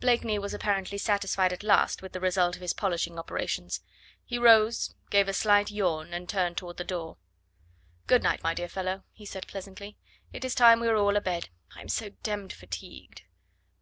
[0.00, 3.80] Blakeney was apparently satisfied at last with the result of his polishing operations.
[4.22, 7.16] He rose, gave a slight yawn, and turned toward the door.
[8.06, 9.96] "Good night, my dear fellow," he said pleasantly;
[10.30, 11.48] "it is time we were all abed.
[11.74, 13.22] I am so demmed fatigued."